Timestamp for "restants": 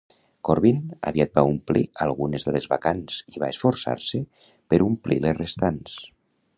5.43-6.01